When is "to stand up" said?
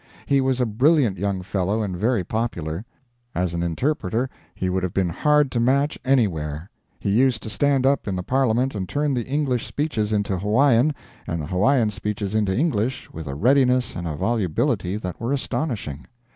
7.43-8.07